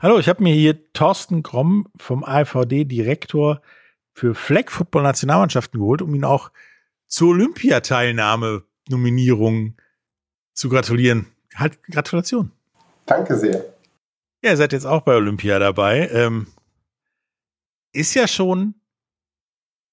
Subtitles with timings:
[0.00, 3.60] Hallo, ich habe mir hier Thorsten Gromm vom AVD Direktor
[4.12, 6.52] für Flag Football Nationalmannschaften geholt, um ihn auch
[7.08, 9.76] zur Olympiateilnahme Nominierung
[10.54, 11.26] zu gratulieren.
[11.52, 12.52] Halt, Gratulation.
[13.06, 13.74] Danke sehr.
[14.40, 16.08] Ja, ihr seid jetzt auch bei Olympia dabei.
[16.12, 16.46] Ähm,
[17.92, 18.76] ist ja schon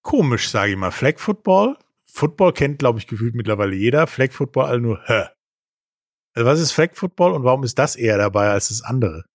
[0.04, 0.92] komisch, sage ich mal.
[0.92, 1.80] Flag Football.
[2.06, 4.06] Football kennt, glaube ich, gefühlt mittlerweile jeder.
[4.06, 5.30] Flag Football all nur, hä.
[6.36, 9.26] Also was ist Flag Football und warum ist das eher dabei als das andere?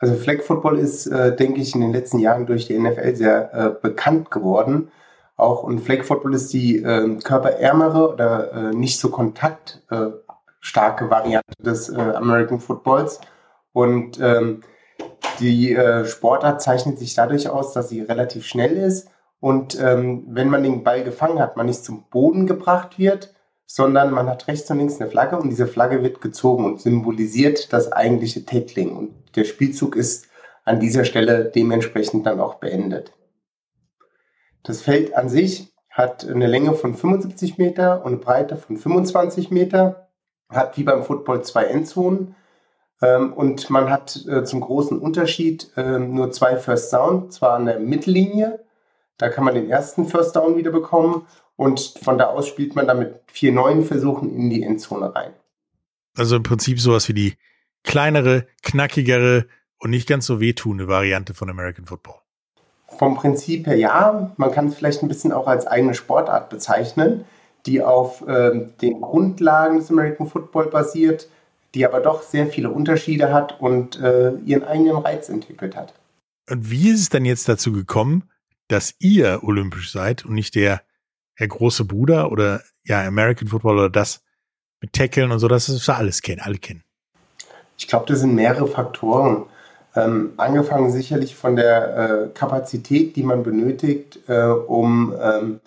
[0.00, 3.54] Also Flag Football ist, äh, denke ich, in den letzten Jahren durch die NFL sehr
[3.54, 4.90] äh, bekannt geworden.
[5.36, 11.54] Auch und Flag Football ist die äh, körperärmere oder äh, nicht so kontaktstarke äh, Variante
[11.62, 13.20] des äh, American Footballs.
[13.72, 14.62] Und ähm,
[15.38, 19.08] die Sportart zeichnet sich dadurch aus, dass sie relativ schnell ist
[19.40, 23.34] und ähm, wenn man den Ball gefangen hat, man nicht zum Boden gebracht wird,
[23.66, 27.72] sondern man hat rechts und links eine Flagge und diese Flagge wird gezogen und symbolisiert
[27.72, 28.94] das eigentliche Tackling.
[28.94, 30.28] Und der Spielzug ist
[30.64, 33.12] an dieser Stelle dementsprechend dann auch beendet.
[34.62, 39.50] Das Feld an sich hat eine Länge von 75 Meter und eine Breite von 25
[39.50, 40.08] Meter,
[40.48, 42.34] hat wie beim Football zwei Endzonen
[43.02, 47.66] ähm, und man hat äh, zum großen Unterschied äh, nur zwei First Down, zwar an
[47.66, 48.64] der Mittellinie,
[49.16, 52.86] da kann man den ersten First Down wieder bekommen und von da aus spielt man
[52.86, 55.32] dann mit vier neuen Versuchen in die Endzone rein.
[56.16, 57.34] Also im Prinzip sowas wie die
[57.84, 59.46] kleinere, knackigere
[59.78, 62.16] und nicht ganz so wehtuende Variante von American Football.
[62.98, 67.24] Vom Prinzip her ja, man kann es vielleicht ein bisschen auch als eigene Sportart bezeichnen,
[67.66, 71.28] die auf ähm, den Grundlagen des American Football basiert,
[71.74, 75.94] die aber doch sehr viele Unterschiede hat und äh, ihren eigenen Reiz entwickelt hat.
[76.48, 78.28] Und wie ist es denn jetzt dazu gekommen,
[78.68, 80.82] dass ihr olympisch seid und nicht der
[81.34, 84.22] Herr große Bruder oder ja American Football oder das
[84.80, 86.82] mit Tackeln und so, das ist alles kennen, alle kennen.
[87.80, 89.46] Ich glaube, das sind mehrere Faktoren.
[89.96, 95.60] Ähm, angefangen sicherlich von der äh, Kapazität, die man benötigt, äh, um ähm,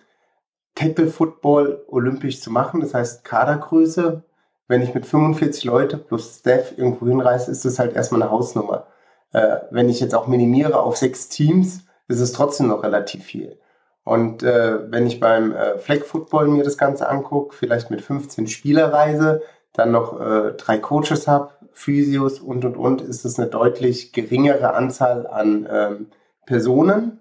[0.76, 2.82] Tackle Football olympisch zu machen.
[2.82, 4.22] Das heißt Kadergröße.
[4.68, 8.86] Wenn ich mit 45 Leute plus Staff irgendwo hinreise, ist das halt erstmal eine Hausnummer.
[9.32, 13.58] Äh, wenn ich jetzt auch minimiere auf sechs Teams, ist es trotzdem noch relativ viel.
[14.04, 18.46] Und äh, wenn ich beim äh, Flag Football mir das Ganze angucke, vielleicht mit 15
[18.46, 19.42] Spieler reise,
[19.74, 24.74] dann noch äh, drei Coaches habe, Physios und und und, ist es eine deutlich geringere
[24.74, 26.08] Anzahl an ähm,
[26.46, 27.20] Personen,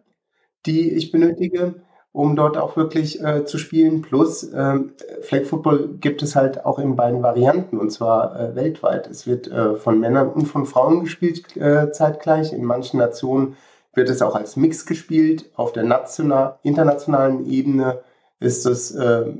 [0.67, 1.83] die ich benötige,
[2.13, 4.03] um dort auch wirklich äh, zu spielen.
[4.03, 4.93] Plus ähm,
[5.23, 9.09] Flag Football gibt es halt auch in beiden Varianten und zwar äh, weltweit.
[9.09, 12.53] Es wird äh, von Männern und von Frauen gespielt äh, zeitgleich.
[12.53, 13.57] In manchen Nationen
[13.95, 15.51] wird es auch als Mix gespielt.
[15.57, 18.03] Auf der national, internationalen Ebene
[18.41, 19.33] ist es äh,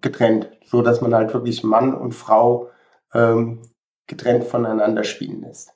[0.00, 2.70] getrennt, so dass man halt wirklich Mann und Frau
[3.12, 3.60] ähm,
[4.06, 5.72] getrennt voneinander spielen lässt.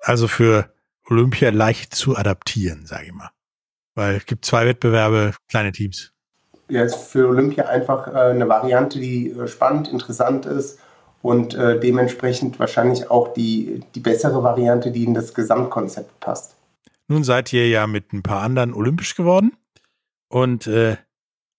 [0.00, 0.72] Also für
[1.08, 3.30] Olympia leicht zu adaptieren, sage ich mal.
[3.94, 6.12] Weil es gibt zwei Wettbewerbe, kleine Teams.
[6.68, 10.78] Ja, ist für Olympia einfach äh, eine Variante, die äh, spannend, interessant ist
[11.22, 16.54] und äh, dementsprechend wahrscheinlich auch die, die bessere Variante, die in das Gesamtkonzept passt.
[17.08, 19.52] Nun seid ihr ja mit ein paar anderen olympisch geworden.
[20.28, 20.96] Und äh,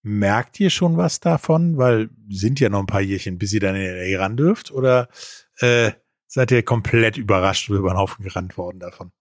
[0.02, 1.78] merkt ihr schon was davon?
[1.78, 4.72] Weil sind ja noch ein paar Jährchen, bis ihr dann in den ran dürft.
[4.72, 5.10] Oder
[5.62, 5.92] äh,
[6.28, 9.12] seid ihr komplett überrascht oder über den Haufen gerannt worden davon?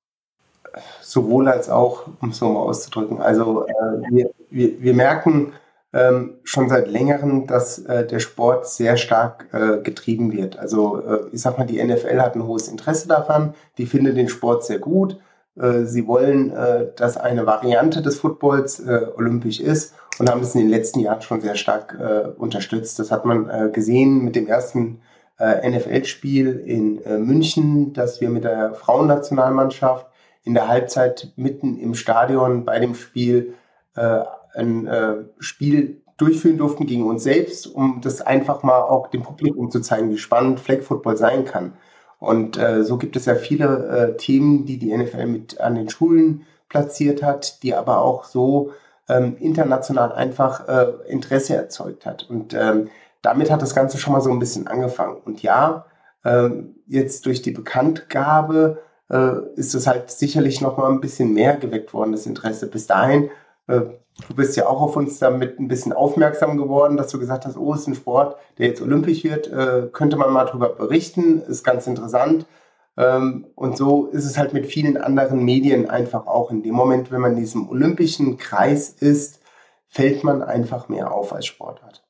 [1.01, 3.21] Sowohl als auch, um es so mal auszudrücken.
[3.21, 3.73] Also äh,
[4.11, 5.53] wir, wir, wir merken
[5.93, 10.59] ähm, schon seit längerem, dass äh, der Sport sehr stark äh, getrieben wird.
[10.59, 14.29] Also äh, ich sag mal, die NFL hat ein hohes Interesse daran, die findet den
[14.29, 15.19] Sport sehr gut.
[15.59, 18.83] Äh, sie wollen, äh, dass eine Variante des Footballs
[19.17, 21.99] olympisch ist und haben es in den letzten Jahren schon sehr stark
[22.37, 22.99] unterstützt.
[22.99, 25.01] Das hat man gesehen mit dem ersten
[25.41, 30.07] NFL-Spiel in München, dass wir mit der Frauennationalmannschaft
[30.45, 33.55] in der Halbzeit mitten im Stadion bei dem Spiel
[33.95, 39.81] ein Spiel durchführen durften gegen uns selbst, um das einfach mal auch dem Publikum zu
[39.81, 41.73] zeigen, wie spannend Flag Football sein kann.
[42.19, 45.89] Und äh, so gibt es ja viele äh, Themen, die die NFL mit an den
[45.89, 48.73] Schulen platziert hat, die aber auch so
[49.09, 52.29] ähm, international einfach äh, Interesse erzeugt hat.
[52.29, 52.91] Und ähm,
[53.23, 55.17] damit hat das Ganze schon mal so ein bisschen angefangen.
[55.25, 55.87] Und ja,
[56.25, 61.57] ähm, jetzt durch die Bekanntgabe äh, ist es halt sicherlich noch mal ein bisschen mehr
[61.57, 62.67] geweckt worden, das Interesse.
[62.67, 63.31] Bis dahin
[63.67, 63.83] äh,
[64.29, 67.57] du bist ja auch auf uns damit ein bisschen aufmerksam geworden, dass du gesagt hast,
[67.57, 71.65] oh, ist ein Sport, der jetzt olympisch wird, äh, könnte man mal darüber berichten, ist
[71.65, 72.47] ganz interessant.
[72.97, 76.51] Ähm, und so ist es halt mit vielen anderen Medien einfach auch.
[76.51, 79.41] In dem Moment, wenn man in diesem olympischen Kreis ist,
[79.87, 82.05] fällt man einfach mehr auf als Sportart.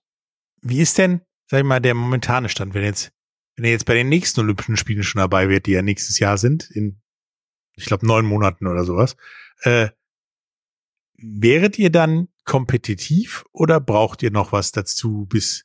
[0.63, 3.13] Wie ist denn, sag ich mal, der momentane Stand, wenn jetzt,
[3.57, 6.39] wenn er jetzt bei den nächsten Olympischen Spielen schon dabei wird, die ja nächstes Jahr
[6.39, 7.01] sind, in
[7.81, 9.17] ich glaube, neun Monaten oder sowas.
[9.63, 9.89] Äh,
[11.17, 15.65] wäret ihr dann kompetitiv oder braucht ihr noch was dazu, bis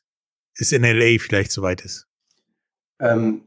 [0.54, 2.08] es in LA vielleicht soweit ist?
[3.00, 3.42] Ähm,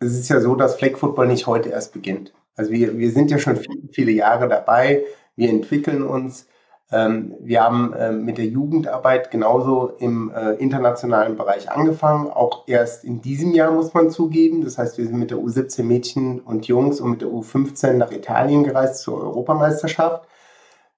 [0.00, 2.32] es ist ja so, dass Flag Football nicht heute erst beginnt.
[2.54, 5.04] Also wir, wir sind ja schon viele, viele Jahre dabei.
[5.36, 6.46] Wir entwickeln uns.
[6.90, 13.04] Ähm, wir haben äh, mit der Jugendarbeit genauso im äh, internationalen Bereich angefangen, auch erst
[13.04, 14.64] in diesem Jahr muss man zugeben.
[14.64, 18.10] Das heißt, wir sind mit der U17 Mädchen und Jungs und mit der U15 nach
[18.10, 20.26] Italien gereist zur Europameisterschaft.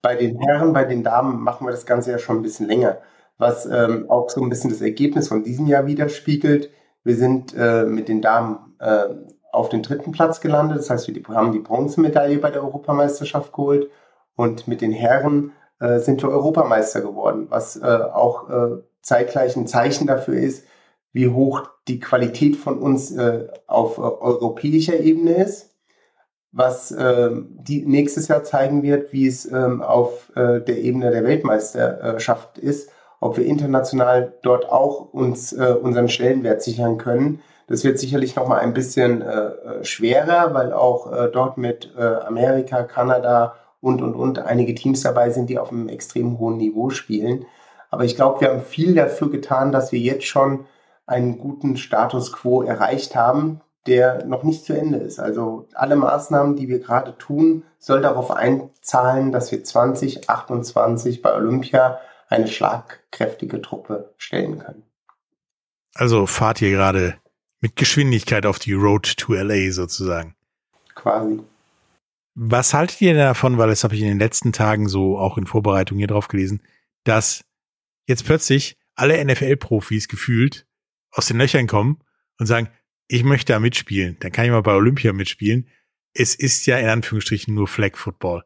[0.00, 2.98] Bei den Herren, bei den Damen machen wir das Ganze ja schon ein bisschen länger,
[3.36, 6.70] was ähm, auch so ein bisschen das Ergebnis von diesem Jahr widerspiegelt.
[7.02, 9.06] Wir sind äh, mit den Damen äh,
[9.52, 10.78] auf den dritten Platz gelandet.
[10.78, 13.90] Das heißt, wir haben die Bronzemedaille bei der Europameisterschaft geholt
[14.36, 19.66] und mit den Herren äh, sind wir Europameister geworden, was äh, auch äh, zeitgleich ein
[19.66, 20.64] Zeichen dafür ist,
[21.12, 25.74] wie hoch die Qualität von uns äh, auf europäischer Ebene ist,
[26.52, 32.58] was äh, die nächstes Jahr zeigen wird, wie es ähm, auf der Ebene der Weltmeisterschaft
[32.58, 32.90] ist,
[33.20, 37.40] ob wir international dort auch uns unseren Stellenwert sichern können.
[37.66, 39.50] Das wird sicherlich noch mal ein bisschen äh
[39.82, 45.30] schwerer, weil auch äh, dort mit äh, Amerika, Kanada und, und, und einige Teams dabei
[45.30, 47.46] sind, die auf einem extrem hohen Niveau spielen.
[47.90, 50.66] Aber ich glaube, wir haben viel dafür getan, dass wir jetzt schon
[51.06, 55.18] einen guten Status quo erreicht haben, der noch nicht zu Ende ist.
[55.18, 61.98] Also alle Maßnahmen, die wir gerade tun, soll darauf einzahlen, dass wir 2028 bei Olympia
[62.28, 64.84] eine schlagkräftige Truppe stellen können.
[65.94, 67.16] Also fahrt ihr gerade
[67.60, 70.36] mit Geschwindigkeit auf die Road to LA sozusagen.
[70.94, 71.40] Quasi.
[72.34, 75.46] Was haltet ihr davon, weil das habe ich in den letzten Tagen so auch in
[75.46, 76.62] Vorbereitung hier drauf gelesen,
[77.04, 77.44] dass
[78.06, 80.66] jetzt plötzlich alle NFL-Profis gefühlt
[81.10, 81.98] aus den Löchern kommen
[82.38, 82.68] und sagen,
[83.08, 85.68] ich möchte da mitspielen, dann kann ich mal bei Olympia mitspielen.
[86.14, 88.44] Es ist ja in Anführungsstrichen nur Flag Football.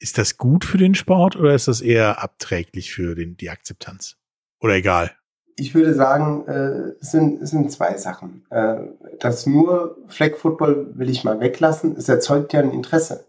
[0.00, 4.16] Ist das gut für den Sport oder ist das eher abträglich für den, die Akzeptanz?
[4.58, 5.16] Oder egal?
[5.62, 8.44] Ich würde sagen, äh, es, sind, sind zwei Sachen.
[8.50, 8.78] Äh,
[9.20, 11.94] das nur Flag Football will ich mal weglassen.
[11.96, 13.26] Es erzeugt ja ein Interesse.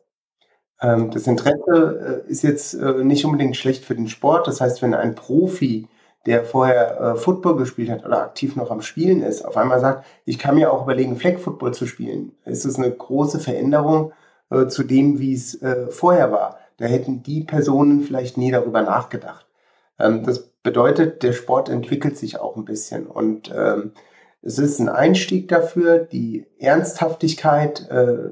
[0.82, 4.48] Ähm, das Interesse äh, ist jetzt äh, nicht unbedingt schlecht für den Sport.
[4.48, 5.88] Das heißt, wenn ein Profi,
[6.26, 10.04] der vorher äh, Football gespielt hat oder aktiv noch am Spielen ist, auf einmal sagt,
[10.26, 14.12] ich kann mir auch überlegen, Flag Football zu spielen, ist es eine große Veränderung
[14.50, 15.60] äh, zu dem, wie es
[15.92, 16.58] vorher war.
[16.78, 19.46] Da hätten die Personen vielleicht nie darüber nachgedacht.
[20.00, 23.94] Ähm, das bedeutet, der Sport entwickelt sich auch ein bisschen und ähm,
[24.44, 26.00] es ist ein Einstieg dafür.
[26.00, 28.31] Die Ernsthaftigkeit äh,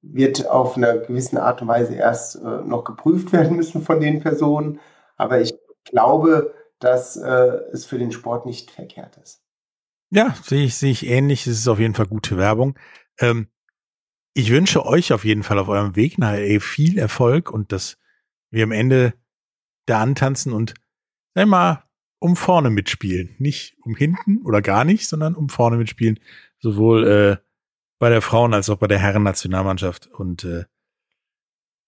[0.00, 4.20] wird auf einer gewissen Art und Weise erst äh, noch geprüft werden müssen von den
[4.20, 4.80] Personen.
[5.16, 5.52] Aber ich
[5.84, 9.42] glaube, dass äh, es für den Sport nicht verkehrt ist.
[10.10, 11.46] Ja, sehe ich, sehe ich ähnlich.
[11.46, 12.78] Es ist auf jeden Fall gute Werbung.
[13.18, 13.48] Ähm,
[14.32, 17.98] ich wünsche euch auf jeden Fall auf eurem Weg nach LA viel Erfolg und dass
[18.50, 19.12] wir am Ende
[19.84, 20.74] da antanzen und
[21.34, 21.84] mal,
[22.18, 23.34] um vorne mitspielen.
[23.38, 26.20] Nicht um hinten oder gar nicht, sondern um vorne mitspielen.
[26.58, 27.36] Sowohl äh,
[27.98, 30.06] bei der Frauen- als auch bei der Herren-Nationalmannschaft.
[30.06, 30.64] Und äh,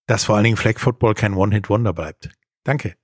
[0.06, 2.30] dass vor allen Dingen Flag Football kein One-Hit-Wonder bleibt.
[2.64, 2.94] Danke.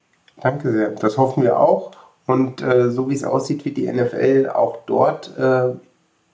[0.41, 0.91] Danke sehr.
[0.91, 1.93] Das hoffen wir auch.
[2.27, 5.75] Und äh, so wie es aussieht, wird die NFL auch dort äh,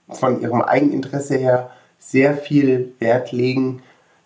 [0.09, 3.81] von ihrem Eigeninteresse her sehr viel Wert legen,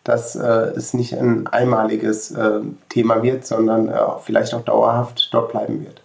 [0.10, 5.52] dass äh, es nicht ein einmaliges äh, Thema wird, sondern äh, vielleicht auch dauerhaft dort
[5.52, 6.02] bleiben wird.